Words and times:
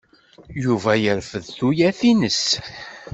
Yuba 0.63 0.91
yerfed 1.03 1.45
tuyat-nnes. 1.57 2.43